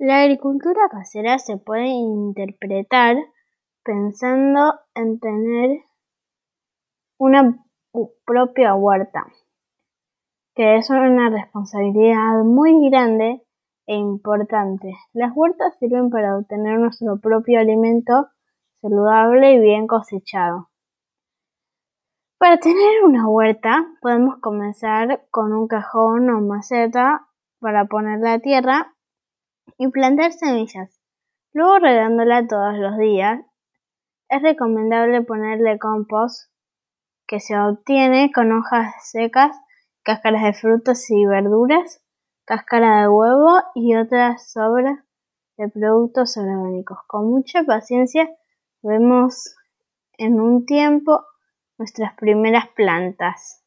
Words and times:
La 0.00 0.20
agricultura 0.20 0.88
casera 0.88 1.40
se 1.40 1.56
puede 1.56 1.88
interpretar 1.88 3.16
pensando 3.82 4.74
en 4.94 5.18
tener 5.18 5.80
una 7.18 7.64
propia 8.24 8.76
huerta, 8.76 9.26
que 10.54 10.76
es 10.76 10.88
una 10.90 11.30
responsabilidad 11.30 12.44
muy 12.44 12.88
grande 12.88 13.42
e 13.88 13.96
importante. 13.96 14.94
Las 15.14 15.32
huertas 15.34 15.76
sirven 15.80 16.10
para 16.10 16.38
obtener 16.38 16.78
nuestro 16.78 17.18
propio 17.18 17.58
alimento 17.58 18.28
saludable 18.80 19.54
y 19.54 19.58
bien 19.58 19.88
cosechado. 19.88 20.70
Para 22.38 22.58
tener 22.58 23.02
una 23.02 23.26
huerta 23.26 23.84
podemos 24.00 24.38
comenzar 24.38 25.26
con 25.32 25.52
un 25.52 25.66
cajón 25.66 26.30
o 26.30 26.40
maceta 26.40 27.26
para 27.58 27.86
poner 27.86 28.20
la 28.20 28.38
tierra 28.38 28.94
y 29.76 29.88
plantar 29.88 30.32
semillas. 30.32 31.00
Luego 31.52 31.78
regándola 31.78 32.46
todos 32.46 32.76
los 32.78 32.96
días. 32.98 33.40
Es 34.28 34.42
recomendable 34.42 35.22
ponerle 35.22 35.78
compost 35.78 36.50
que 37.26 37.40
se 37.40 37.58
obtiene 37.58 38.30
con 38.32 38.52
hojas 38.52 38.94
secas, 39.10 39.56
cáscaras 40.02 40.42
de 40.42 40.54
frutas 40.54 41.10
y 41.10 41.26
verduras, 41.26 42.02
cáscara 42.44 43.02
de 43.02 43.08
huevo 43.08 43.58
y 43.74 43.94
otras 43.96 44.50
sobras 44.50 44.98
de 45.56 45.68
productos 45.68 46.36
orgánicos. 46.36 46.98
Con 47.06 47.28
mucha 47.28 47.64
paciencia 47.64 48.28
vemos 48.82 49.54
en 50.16 50.40
un 50.40 50.64
tiempo 50.64 51.24
nuestras 51.78 52.14
primeras 52.14 52.68
plantas. 52.68 53.64